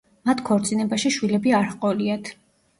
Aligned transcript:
მათ 0.29 0.39
ქორწინებაში 0.47 1.13
შვილები 1.19 1.55
არ 1.61 1.71
ჰყოლიათ. 1.77 2.37